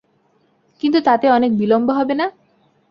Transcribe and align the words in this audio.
কিন্তু 0.81 0.99
তাতে 1.01 1.25
অনেক 1.31 1.51
বিলম্ব 1.57 1.87
হবে 1.91 2.13
না? 2.13 2.25